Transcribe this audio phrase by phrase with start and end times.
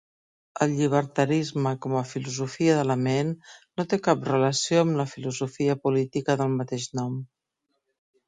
[0.65, 3.29] El llibertarisme com a filosofia de la ment
[3.81, 7.21] no té cap relació amb la filosofia política del mateix nom.